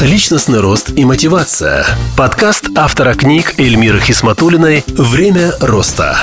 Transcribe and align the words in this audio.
Личностный 0.00 0.60
рост 0.60 0.90
и 0.90 1.04
мотивация. 1.04 1.84
Подкаст 2.18 2.66
автора 2.76 3.14
книг 3.14 3.58
Эльмиры 3.60 4.00
Хисматулиной 4.00 4.82
«Время 4.88 5.52
роста». 5.60 6.16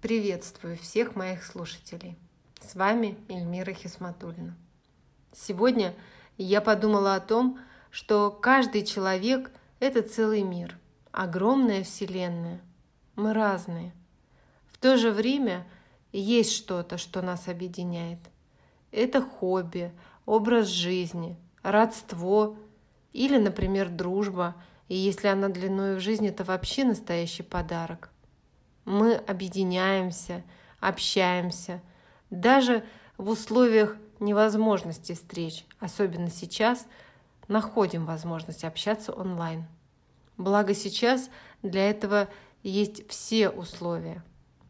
Приветствую 0.00 0.78
всех 0.78 1.16
моих 1.16 1.44
слушателей. 1.44 2.16
С 2.64 2.76
вами 2.76 3.18
Эльмира 3.28 3.72
Хисматулина. 3.72 4.56
Сегодня 5.36 5.92
я 6.38 6.60
подумала 6.60 7.16
о 7.16 7.20
том, 7.20 7.58
что 7.90 8.30
каждый 8.30 8.86
человек– 8.86 9.50
это 9.80 10.02
целый 10.02 10.42
мир, 10.42 10.78
огромная 11.10 11.82
вселенная. 11.82 12.60
Мы 13.16 13.34
разные. 13.34 13.92
В 14.72 14.78
то 14.78 14.96
же 14.96 15.10
время 15.10 15.66
есть 16.12 16.52
что-то, 16.52 16.96
что 16.96 17.22
нас 17.22 17.48
объединяет. 17.48 18.20
Это 18.92 19.20
хобби– 19.20 19.90
образ 20.26 20.68
жизни, 20.68 21.36
родство 21.62 22.56
или, 23.12 23.38
например, 23.38 23.88
дружба, 23.88 24.54
и 24.88 24.96
если 24.96 25.28
она 25.28 25.48
длиной 25.48 25.96
в 25.96 26.00
жизни, 26.00 26.28
это 26.28 26.44
вообще 26.44 26.84
настоящий 26.84 27.42
подарок. 27.42 28.10
Мы 28.84 29.14
объединяемся, 29.14 30.42
общаемся, 30.80 31.80
даже 32.30 32.84
в 33.16 33.28
условиях 33.28 33.96
невозможности 34.18 35.14
встреч, 35.14 35.64
особенно 35.78 36.30
сейчас, 36.30 36.86
находим 37.48 38.06
возможность 38.06 38.64
общаться 38.64 39.12
онлайн. 39.12 39.66
Благо 40.36 40.74
сейчас 40.74 41.30
для 41.62 41.90
этого 41.90 42.28
есть 42.62 43.08
все 43.08 43.50
условия. 43.50 44.22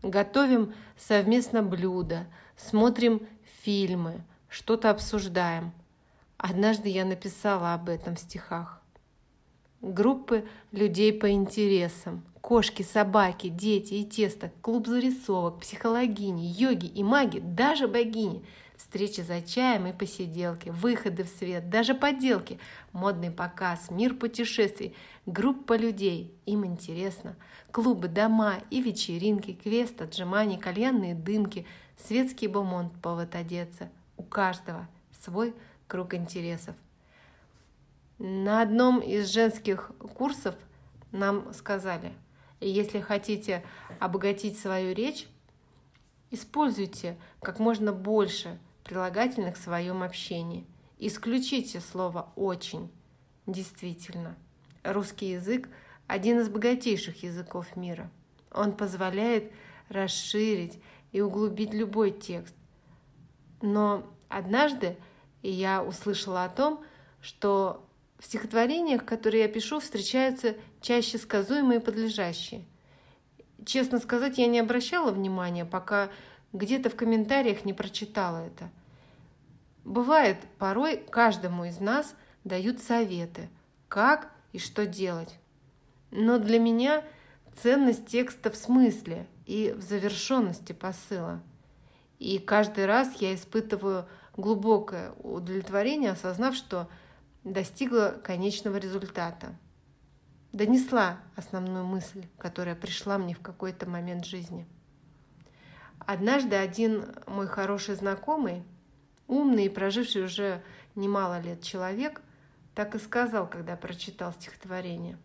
Готовим 0.02 0.74
совместно 0.96 1.62
блюда, 1.62 2.26
смотрим 2.56 3.26
фильмы, 3.62 4.24
что-то 4.50 4.90
обсуждаем. 4.90 5.72
Однажды 6.36 6.88
я 6.88 7.04
написала 7.04 7.72
об 7.72 7.88
этом 7.88 8.16
в 8.16 8.18
стихах. 8.18 8.82
Группы 9.80 10.46
людей 10.72 11.12
по 11.12 11.30
интересам. 11.30 12.22
Кошки, 12.40 12.82
собаки, 12.82 13.48
дети 13.48 13.94
и 13.94 14.04
тесто, 14.04 14.50
клуб 14.62 14.86
зарисовок, 14.86 15.60
психологини, 15.60 16.46
йоги 16.46 16.86
и 16.86 17.02
маги, 17.02 17.38
даже 17.38 17.86
богини. 17.86 18.42
Встречи 18.76 19.20
за 19.20 19.42
чаем 19.42 19.86
и 19.86 19.92
посиделки, 19.92 20.70
выходы 20.70 21.24
в 21.24 21.28
свет, 21.28 21.68
даже 21.68 21.94
поделки, 21.94 22.58
модный 22.92 23.30
показ, 23.30 23.90
мир 23.90 24.14
путешествий, 24.14 24.96
группа 25.26 25.76
людей, 25.76 26.34
им 26.46 26.64
интересно. 26.64 27.36
Клубы, 27.70 28.08
дома 28.08 28.54
и 28.70 28.80
вечеринки, 28.80 29.52
квест, 29.52 30.00
отжимания, 30.00 30.58
кальянные 30.58 31.14
дымки, 31.14 31.66
светский 31.98 32.46
бомонд, 32.48 32.94
повод 33.02 33.34
одеться– 33.34 33.90
у 34.20 34.22
каждого 34.22 34.86
свой 35.18 35.54
круг 35.88 36.12
интересов. 36.12 36.76
На 38.18 38.60
одном 38.60 39.00
из 39.00 39.28
женских 39.28 39.92
курсов 40.14 40.54
нам 41.10 41.54
сказали, 41.54 42.12
если 42.60 43.00
хотите 43.00 43.64
обогатить 43.98 44.58
свою 44.58 44.94
речь, 44.94 45.26
используйте 46.30 47.16
как 47.40 47.60
можно 47.60 47.94
больше 47.94 48.58
прилагательных 48.84 49.56
в 49.56 49.62
своем 49.62 50.02
общении. 50.02 50.66
Исключите 50.98 51.80
слово 51.80 52.30
«очень». 52.36 52.90
Действительно, 53.46 54.36
русский 54.84 55.30
язык– 55.30 55.70
один 56.06 56.40
из 56.40 56.50
богатейших 56.50 57.22
языков 57.22 57.74
мира. 57.74 58.10
Он 58.52 58.72
позволяет 58.72 59.50
расширить 59.88 60.78
и 61.10 61.22
углубить 61.22 61.72
любой 61.72 62.10
текст, 62.10 62.54
но 63.62 64.06
однажды 64.28 64.96
я 65.42 65.82
услышала 65.82 66.44
о 66.44 66.48
том, 66.48 66.82
что 67.20 67.86
в 68.18 68.24
стихотворениях, 68.24 69.04
которые 69.04 69.42
я 69.44 69.48
пишу, 69.48 69.80
встречаются 69.80 70.56
чаще 70.80 71.18
сказуемые 71.18 71.80
и 71.80 71.82
подлежащие. 71.82 72.64
Честно 73.64 73.98
сказать, 73.98 74.38
я 74.38 74.46
не 74.46 74.58
обращала 74.58 75.10
внимания, 75.10 75.64
пока 75.64 76.10
где-то 76.52 76.90
в 76.90 76.96
комментариях 76.96 77.64
не 77.64 77.72
прочитала 77.72 78.46
это. 78.46 78.70
Бывает, 79.84 80.38
порой 80.58 80.96
каждому 80.96 81.64
из 81.64 81.80
нас 81.80 82.14
дают 82.44 82.80
советы, 82.80 83.48
как 83.88 84.30
и 84.52 84.58
что 84.58 84.86
делать. 84.86 85.34
Но 86.10 86.38
для 86.38 86.58
меня 86.58 87.04
ценность 87.62 88.06
текста 88.06 88.50
в 88.50 88.56
смысле 88.56 89.26
и 89.46 89.74
в 89.76 89.82
завершенности 89.82 90.72
посыла– 90.72 91.42
и 92.20 92.38
каждый 92.38 92.84
раз 92.84 93.16
я 93.20 93.34
испытываю 93.34 94.06
глубокое 94.36 95.12
удовлетворение, 95.22 96.12
осознав, 96.12 96.54
что 96.54 96.88
достигла 97.44 98.20
конечного 98.22 98.76
результата. 98.76 99.54
Донесла 100.52 101.18
основную 101.34 101.84
мысль, 101.84 102.26
которая 102.36 102.76
пришла 102.76 103.16
мне 103.16 103.34
в 103.34 103.40
какой-то 103.40 103.88
момент 103.88 104.26
жизни. 104.26 104.66
Однажды 105.98 106.56
один 106.56 107.06
мой 107.26 107.46
хороший 107.46 107.94
знакомый, 107.94 108.64
умный 109.26 109.66
и 109.66 109.70
проживший 109.70 110.24
уже 110.24 110.62
немало 110.94 111.40
лет 111.40 111.62
человек, 111.62 112.20
так 112.74 112.94
и 112.94 112.98
сказал, 112.98 113.48
когда 113.48 113.76
прочитал 113.76 114.34
стихотворение. 114.34 115.18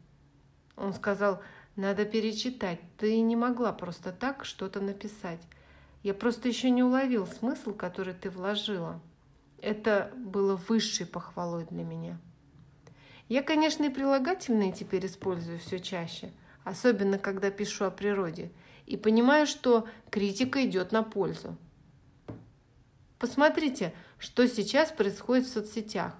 Он 0.77 0.93
сказал, 0.93 1.41
надо 1.75 2.05
перечитать, 2.05 2.79
ты 2.97 3.19
не 3.19 3.35
могла 3.35 3.73
просто 3.73 4.13
так 4.13 4.45
что-то 4.45 4.79
написать. 4.79 5.41
Я 6.05 6.13
просто 6.13 6.47
еще 6.47 6.69
не 6.69 6.83
уловил 6.83 7.25
смысл, 7.25 7.73
который 7.73 8.13
ты 8.13 8.29
вложила. 8.29 9.01
Это 9.59 10.11
было 10.15 10.55
высшей 10.55 11.07
похвалой 11.07 11.65
для 11.65 11.83
меня. 11.83 12.19
Я, 13.27 13.41
конечно, 13.41 13.85
и 13.85 13.89
прилагательные 13.89 14.71
теперь 14.71 15.07
использую 15.07 15.57
все 15.57 15.79
чаще, 15.79 16.29
особенно 16.63 17.17
когда 17.17 17.49
пишу 17.49 17.85
о 17.85 17.89
природе, 17.89 18.51
и 18.85 18.97
понимаю, 18.97 19.47
что 19.47 19.87
критика 20.11 20.63
идет 20.63 20.91
на 20.91 21.01
пользу. 21.01 21.57
Посмотрите, 23.17 23.91
что 24.19 24.47
сейчас 24.47 24.91
происходит 24.91 25.47
в 25.47 25.53
соцсетях. 25.53 26.13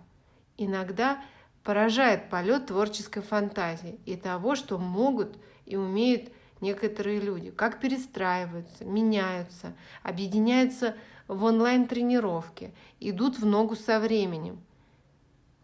Иногда 0.58 1.24
поражает 1.64 2.32
полет 2.32 2.66
творческой 2.66 3.22
фантазии 3.22 4.00
и 4.08 4.16
того, 4.16 4.56
что 4.56 4.80
могут 4.80 5.38
и 5.68 5.76
умеют 5.76 6.32
некоторые 6.66 7.20
люди, 7.20 7.52
как 7.52 7.80
перестраиваются, 7.80 8.84
меняются, 8.86 9.74
объединяются 10.02 10.96
в 11.28 11.44
онлайн-тренировке, 11.44 12.74
идут 13.00 13.38
в 13.38 13.46
ногу 13.46 13.76
со 13.76 14.00
временем. 14.00 14.62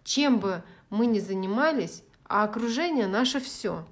Чем 0.03 0.39
бы 0.39 0.63
мы 0.89 1.07
ни 1.07 1.19
занимались, 1.19 2.03
а 2.25 2.43
окружение 2.43 3.07
наше 3.07 3.39
все. 3.39 3.85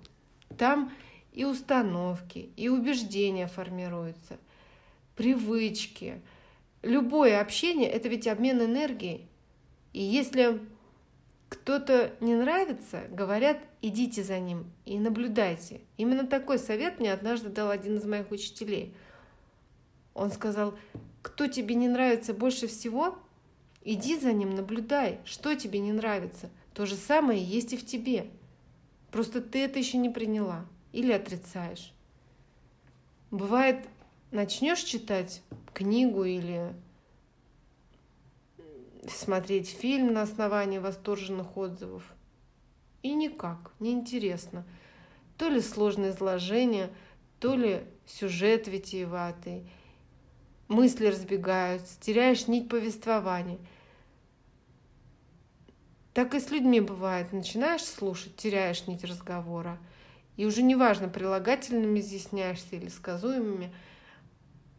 Там 0.57 0.91
и 1.33 1.45
установки, 1.45 2.51
и 2.55 2.69
убеждения 2.69 3.47
формируются, 3.47 4.37
привычки. 5.15 6.21
Любое 6.83 7.41
общение– 7.41 7.89
это 7.91 8.07
ведь 8.07 8.27
обмен 8.27 8.61
энергией. 8.61 9.27
И 9.93 10.01
если 10.01 10.61
кто-то 11.49 12.13
не 12.19 12.35
нравится, 12.35 13.03
говорят, 13.09 13.57
идите 13.81 14.23
за 14.23 14.39
ним 14.39 14.71
и 14.85 14.99
наблюдайте. 14.99 15.81
Именно 15.97 16.27
такой 16.27 16.59
совет 16.59 16.99
мне 16.99 17.11
однажды 17.11 17.49
дал 17.49 17.71
один 17.71 17.97
из 17.97 18.05
моих 18.05 18.31
учителей. 18.31 18.95
Он 20.13 20.31
сказал, 20.31 20.77
кто 21.23 21.47
тебе 21.47 21.75
не 21.75 21.87
нравится 21.87 22.33
больше 22.35 22.67
всего, 22.67 23.17
иди 23.83 24.17
за 24.17 24.31
ним, 24.31 24.51
наблюдай, 24.55 25.19
что 25.25 25.55
тебе 25.55 25.79
не 25.79 25.91
нравится. 25.91 26.49
То 26.73 26.85
же 26.85 26.95
самое 26.95 27.43
есть 27.43 27.73
и 27.73 27.77
в 27.77 27.85
тебе. 27.85 28.27
Просто 29.11 29.41
ты 29.41 29.63
это 29.63 29.79
еще 29.79 29.97
не 29.97 30.09
приняла 30.09 30.65
или 30.91 31.11
отрицаешь. 31.11 31.93
Бывает, 33.31 33.87
начнешь 34.31 34.81
читать 34.81 35.41
книгу 35.73 36.23
или 36.23 36.73
смотреть 39.15 39.69
фильм 39.69 40.13
на 40.13 40.23
основании 40.23 40.77
восторженных 40.77 41.57
отзывов. 41.57 42.03
И 43.01 43.13
никак, 43.13 43.71
неинтересно. 43.79 44.65
То 45.37 45.47
ли 45.47 45.61
сложное 45.61 46.11
изложение, 46.11 46.89
то 47.39 47.55
ли 47.55 47.83
сюжет 48.05 48.67
витиеватый. 48.67 49.69
Мысли 50.67 51.07
разбегаются, 51.07 51.99
теряешь 51.99 52.47
нить 52.47 52.69
повествования. 52.69 53.57
Так 56.13 56.35
и 56.35 56.39
с 56.39 56.51
людьми 56.51 56.81
бывает. 56.81 57.31
Начинаешь 57.31 57.83
слушать, 57.83 58.35
теряешь 58.35 58.87
нить 58.87 59.03
разговора. 59.03 59.77
И 60.35 60.45
уже 60.45 60.61
неважно, 60.61 61.07
прилагательными 61.07 61.99
изъясняешься 61.99 62.75
или 62.75 62.89
сказуемыми. 62.89 63.73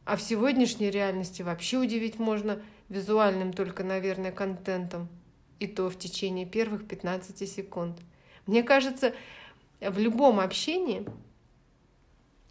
А 0.05 0.17
в 0.17 0.23
сегодняшней 0.23 0.91
реальности 0.91 1.43
вообще 1.43 1.79
удивить 1.79 2.19
можно– 2.19 2.63
визуальным 2.91 3.55
только, 3.55 3.83
наверное, 3.85 4.33
контентом, 4.33 5.09
и 5.59 5.67
то 5.67 5.89
в 5.89 5.99
течение 5.99 6.45
первых 6.45 6.87
15 6.87 7.49
секунд. 7.49 7.99
Мне 8.47 8.63
кажется, 8.63 9.15
в 9.81 9.99
любом 9.99 10.41
общении 10.41 11.07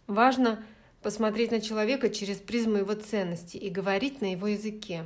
важно 0.08 0.64
посмотреть 1.02 1.50
на 1.50 1.60
человека 1.60 2.10
через 2.10 2.38
призму 2.38 2.78
его 2.78 2.94
ценностей 2.94 3.58
и 3.58 3.70
говорить 3.70 4.20
на 4.20 4.32
его 4.32 4.48
языке. 4.48 5.04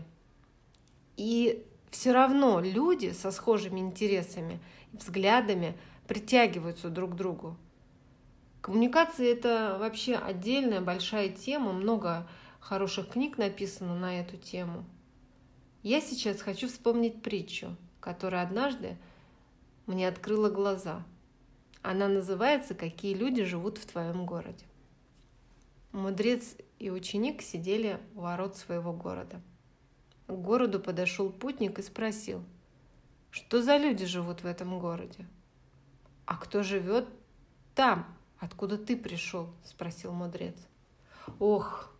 И 1.16 1.64
все 1.90 2.12
равно 2.12 2.60
люди 2.60 3.12
со 3.12 3.30
схожими 3.30 3.80
интересами 3.80 4.60
взглядами 4.92 5.76
притягиваются 6.06 6.88
друг 6.88 7.12
к 7.12 7.14
другу. 7.14 7.56
Коммуникация– 8.60 9.26
это 9.32 9.76
вообще 9.78 10.14
отдельная 10.14 10.80
большая 10.80 11.28
тема, 11.28 11.72
много 11.72 12.26
хороших 12.60 13.10
книг 13.10 13.36
написано 13.36 13.94
на 13.94 14.20
эту 14.20 14.36
тему. 14.36 14.84
Я 15.84 16.00
сейчас 16.00 16.40
хочу 16.40 16.66
вспомнить 16.68 17.20
притчу, 17.20 17.76
которая 18.00 18.42
однажды 18.42 18.96
мне 19.84 20.08
открыла 20.08 20.48
глаза. 20.48 21.04
Она 21.82 22.08
называется 22.08 22.74
«Какие 22.74 23.12
люди 23.12 23.44
живут 23.44 23.76
в 23.76 23.84
твоем 23.84 24.24
городе». 24.24 24.64
Мудрец 25.92 26.56
и 26.78 26.88
ученик 26.88 27.42
сидели 27.42 28.00
у 28.14 28.22
ворот 28.22 28.56
своего 28.56 28.94
города. 28.94 29.42
К 30.26 30.32
городу 30.32 30.80
подошел 30.80 31.28
путник 31.28 31.78
и 31.78 31.82
спросил, 31.82 32.42
что 33.30 33.60
за 33.60 33.76
люди 33.76 34.06
живут 34.06 34.42
в 34.42 34.46
этом 34.46 34.78
городе? 34.78 35.26
А 36.24 36.38
кто 36.38 36.62
живет 36.62 37.06
там, 37.74 38.06
откуда 38.38 38.78
ты 38.78 38.96
пришел? 38.96 39.52
Спросил 39.62 40.12
мудрец. 40.12 40.56
Ох, 41.38 41.94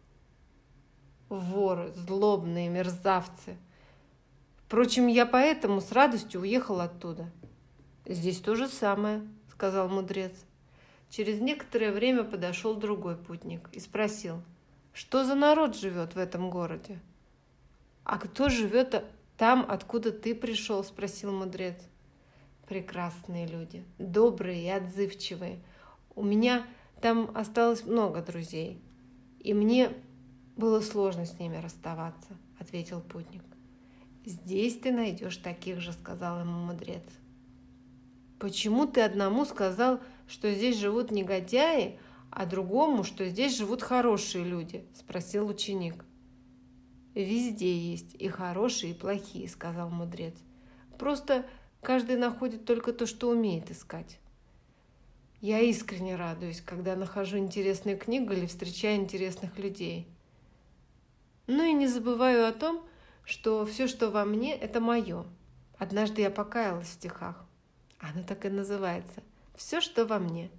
воры, 1.29 1.93
злобные 1.93 2.71
мерзавцы. 2.71 3.59
Впрочем, 4.67 5.07
я 5.07 5.27
поэтому 5.27 5.81
с 5.81 5.93
радостью 5.93 6.41
уехал 6.41 6.81
оттуда. 6.81 7.31
Здесь 8.07 8.41
то 8.41 8.55
же 8.55 8.69
самое, 8.69 9.27
сказал 9.51 9.89
мудрец. 9.89 10.33
Через 11.11 11.41
некоторое 11.41 11.93
время 11.93 12.25
подошел 12.25 12.75
другой 12.75 13.17
путник 13.17 13.69
и 13.73 13.81
спросил, 13.81 14.43
что 14.93 15.25
за 15.25 15.35
народ 15.35 15.77
живет 15.77 16.15
в 16.15 16.19
этом 16.19 16.51
городе? 16.51 17.01
А 18.05 18.19
кто 18.19 18.49
живет 18.49 19.05
там, 19.37 19.65
откуда 19.69 20.13
ты 20.13 20.35
пришел? 20.35 20.83
Спросил 20.83 21.33
мудрец. 21.33 21.77
Прекрасные 22.67 23.47
люди, 23.47 23.85
добрые 23.99 24.65
и 24.65 24.71
отзывчивые. 24.71 25.63
У 26.15 26.25
меня 26.25 26.67
там 27.03 27.31
осталось 27.35 27.85
много 27.85 28.23
друзей, 28.23 28.81
и 29.41 29.53
мне 29.53 29.93
было 30.57 30.81
сложно 30.81 31.27
с 31.27 31.39
ними 31.39 31.57
расставаться, 31.59 32.37
ответил 32.59 33.01
путник. 33.01 33.43
Здесь 34.25 34.79
ты 34.79 34.91
найдешь 34.91 35.37
таких 35.37 35.81
же, 35.81 35.93
сказал 35.93 36.41
ему 36.41 36.67
мудрец. 36.67 37.03
Почему 38.39 38.87
ты 38.87 39.03
одному 39.03 39.45
сказал, 39.45 40.01
что 40.27 40.53
здесь 40.53 40.79
живут 40.79 41.11
негодяи, 41.11 41.99
а 42.31 42.47
другому, 42.47 43.05
что 43.05 43.29
здесь 43.29 43.57
живут 43.57 43.83
хорошие 43.83 44.45
люди? 44.45 44.85
Спросил 44.95 45.47
ученик. 45.47 46.05
Везде 47.15 47.77
есть 47.77 48.15
и 48.19 48.29
хорошие, 48.29 48.93
и 48.93 48.95
плохие, 48.95 49.49
сказал 49.49 49.91
мудрец. 49.91 50.35
Просто 50.99 51.47
каждый 51.83 52.17
находит 52.17 52.65
только 52.65 52.93
то, 52.93 53.07
что 53.07 53.29
умеет 53.29 53.71
искать. 53.71 54.19
Я 55.41 55.61
искренне 55.61 56.17
радуюсь, 56.17 56.63
когда 56.63 56.97
нахожу 56.97 57.37
интересную 57.37 57.99
книгу 57.99 58.33
или 58.33 58.47
встречаю 58.47 58.97
интересных 58.97 59.59
людей. 59.59 60.09
Ну 61.47 61.63
и 61.63 61.75
не 61.75 61.87
забываю 61.87 62.49
о 62.49 62.53
том, 62.53 62.83
что 63.25 63.65
все, 63.67 63.87
что 63.87 64.11
во 64.11 64.25
мне, 64.25 64.55
это 64.55 64.81
мое. 64.81 65.25
Однажды 65.79 66.23
я 66.23 66.31
покаялась 66.31 66.89
в 66.89 66.93
стихах. 66.93 67.45
Оно 67.99 68.23
так 68.23 68.45
и 68.45 68.49
называется. 68.51 69.23
Все, 69.55 69.81
что 69.81 70.05
во 70.05 70.19
мне. 70.19 70.51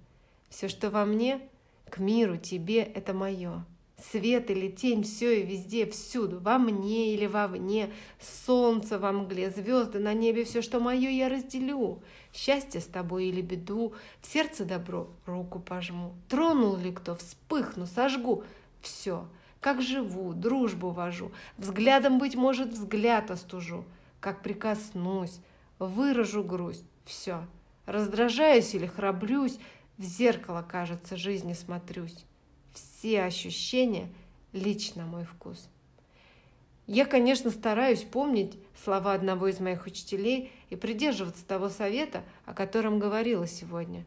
Все, 0.48 0.68
что 0.68 0.90
во 0.90 1.04
мне, 1.04 1.40
к 1.88 1.98
миру, 1.98 2.36
тебе, 2.36 2.82
это 2.82 3.14
мое. 3.14 3.64
Свет 3.98 4.50
или 4.50 4.68
тень, 4.70 5.04
все 5.04 5.40
и 5.40 5.46
везде, 5.46 5.86
всюду, 5.86 6.38
во 6.38 6.58
мне 6.58 7.14
или 7.14 7.26
вовне, 7.26 7.90
солнце 8.20 8.98
во 8.98 9.10
мгле, 9.10 9.50
звезды 9.50 10.00
на 10.00 10.12
небе, 10.12 10.44
все, 10.44 10.60
что 10.60 10.80
мое, 10.80 11.08
я 11.08 11.30
разделю. 11.30 12.02
Счастье 12.34 12.82
с 12.82 12.84
тобой 12.84 13.26
или 13.26 13.40
беду, 13.40 13.94
в 14.20 14.26
сердце 14.26 14.66
добро 14.66 15.08
руку 15.24 15.60
пожму. 15.60 16.14
Тронул 16.28 16.76
ли 16.76 16.92
кто, 16.92 17.14
вспыхну, 17.14 17.86
сожгу. 17.86 18.44
Все, 18.82 19.26
как 19.60 19.82
живу, 19.82 20.32
дружбу 20.32 20.90
вожу, 20.90 21.32
взглядом, 21.58 22.18
быть 22.18 22.34
может, 22.34 22.70
взгляд 22.70 23.30
остужу. 23.30 23.84
Как 24.20 24.42
прикоснусь, 24.42 25.40
выражу 25.78 26.42
грусть, 26.42 26.84
все. 27.04 27.46
Раздражаюсь 27.84 28.74
или 28.74 28.86
храбрюсь, 28.86 29.58
в 29.98 30.02
зеркало, 30.02 30.66
кажется, 30.68 31.16
жизни 31.16 31.52
смотрюсь 31.52 32.24
все 32.76 33.22
ощущения 33.22 34.08
лично 34.52 35.04
мой 35.04 35.24
вкус. 35.24 35.68
Я, 36.86 37.04
конечно, 37.04 37.50
стараюсь 37.50 38.02
помнить 38.02 38.58
слова 38.84 39.12
одного 39.12 39.48
из 39.48 39.58
моих 39.58 39.86
учителей 39.86 40.52
и 40.70 40.76
придерживаться 40.76 41.44
того 41.44 41.68
совета, 41.68 42.22
о 42.44 42.54
котором 42.54 43.00
говорила 43.00 43.46
сегодня. 43.46 44.04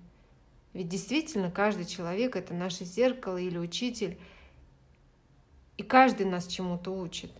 Ведь 0.73 0.87
действительно 0.87 1.51
каждый 1.51 1.85
человек– 1.85 2.35
это 2.37 2.53
наше 2.53 2.85
зеркало 2.85 3.37
или 3.37 3.57
учитель, 3.57 4.17
и 5.79 5.81
каждый 5.81 6.25
нас 6.25 6.45
чему-то 6.45 6.91
учит. 6.91 7.31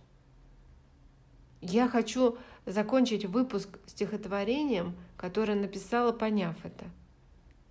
Я 1.60 1.88
хочу 1.88 2.38
закончить 2.64 3.26
выпуск 3.26 3.78
стихотворением, 3.84 4.96
которое 5.18 5.56
написала, 5.56 6.12
поняв 6.12 6.56
это. 6.64 6.86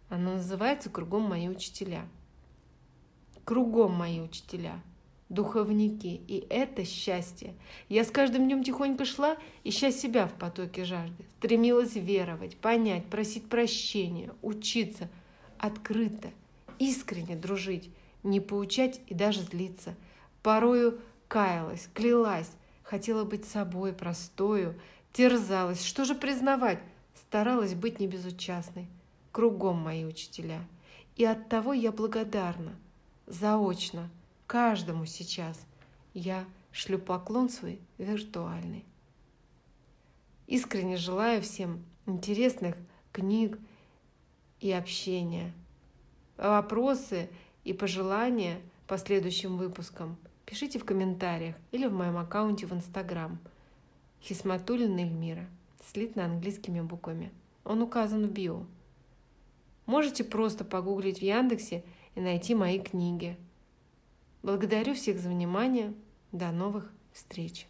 Оно 0.09 0.35
называется 0.35 0.91
«Кругом 0.91 1.23
мои 1.23 1.49
учителя». 1.49 2.07
Кругом 3.45 3.93
мои 3.93 4.19
учителя, 4.19 4.79
духовники, 5.29 6.21
и 6.27 6.45
это 6.51 6.85
счастье. 6.85 7.55
Я 7.87 8.03
с 8.03 8.11
каждым 8.11 8.45
днем 8.45 8.63
тихонько 8.63 9.05
шла, 9.05 9.37
ища 9.63 9.91
себя 9.91 10.27
в 10.27 10.33
потоке 10.33 10.85
жажды. 10.85 11.25
Стремилась 11.39 11.95
веровать, 11.95 12.57
понять, 12.57 13.07
просить 13.07 13.49
прощения, 13.49 14.31
учиться, 14.43 15.09
открыто, 15.57 16.29
искренне 16.77 17.35
дружить, 17.35 17.89
не 18.21 18.39
поучать 18.39 19.01
и 19.07 19.15
даже 19.15 19.41
злиться. 19.41 19.95
Порою 20.43 20.99
каялась, 21.27 21.89
клялась, 21.93 22.51
хотела 22.83 23.23
быть 23.23 23.45
собой, 23.45 23.93
простою, 23.93 24.79
терзалась. 25.13 25.83
Что 25.83 26.05
же 26.05 26.15
признавать? 26.15 26.79
Старалась 27.13 27.73
быть 27.73 27.99
небезучастной. 27.99 28.87
Кругом 29.31 29.77
мои 29.77 30.05
учителя. 30.05 30.65
И 31.15 31.25
от 31.25 31.49
того 31.49 31.73
я 31.73 31.91
благодарна– 31.91 32.75
заочно, 33.29 34.09
каждому 34.47 35.05
сейчас 35.05 35.65
я 36.13 36.45
шлю 36.71 36.99
поклон 36.99 37.49
свой 37.49 37.79
виртуальный. 37.97 38.83
Искренне 40.47 40.97
желаю 40.97 41.41
всем 41.41 41.85
интересных 42.05 42.75
книг 43.11 43.59
и 44.59 44.71
общения. 44.71 45.53
Вопросы 46.37 47.29
и 47.63 47.71
пожелания 47.73 48.59
по 48.87 48.97
следующим 48.97 49.57
выпускам 49.57 50.17
пишите 50.49 50.79
в 50.79 50.85
комментариях 50.85 51.55
или 51.71 51.85
в 51.85 51.93
моем 51.93 52.17
аккаунте 52.17 52.65
в 52.65 52.73
Инстаграм. 52.73 53.37
Хисматулина 54.21 54.99
Эльмира. 54.99 55.47
Слитно 55.85 56.25
английскими 56.25 56.81
буквами. 56.81 57.31
Он 57.63 57.81
указан 57.81 58.25
в 58.25 58.31
био. 58.31 58.65
Можете 59.85 60.23
просто 60.23 60.65
погуглить 60.65 61.19
в 61.19 61.23
Яндексе– 61.23 61.83
и 62.19 62.21
найти 62.21 62.53
мои 62.53 62.79
книги. 62.79 63.37
Благодарю 64.43 64.93
всех 64.93 65.19
за 65.19 65.29
внимание. 65.29 65.93
До 66.33 66.51
новых 66.51 66.91
встреч! 67.13 67.68